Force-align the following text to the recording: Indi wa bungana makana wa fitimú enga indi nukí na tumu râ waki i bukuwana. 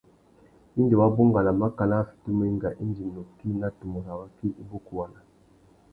Indi 0.79 0.95
wa 0.99 1.07
bungana 1.15 1.51
makana 1.61 1.95
wa 1.97 2.05
fitimú 2.09 2.41
enga 2.49 2.69
indi 2.83 3.03
nukí 3.13 3.47
na 3.59 3.67
tumu 3.77 3.99
râ 4.05 4.13
waki 4.19 4.47
i 4.61 4.63
bukuwana. 4.69 5.19